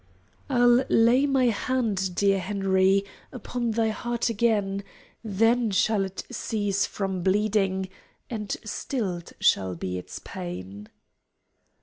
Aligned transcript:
"I'll 0.49 0.83
lay 0.89 1.27
my 1.27 1.45
hand, 1.49 2.15
dear 2.15 2.39
Henry, 2.39 3.05
Upon 3.31 3.69
thy 3.69 3.89
heart 3.89 4.29
again. 4.31 4.83
Then 5.23 5.69
shall 5.69 6.03
it 6.05 6.23
cease 6.31 6.87
from 6.87 7.21
bleeding. 7.21 7.87
And 8.27 8.49
stilled 8.65 9.33
shall 9.39 9.75
be 9.75 9.99
its 9.99 10.17
pain." 10.17 10.89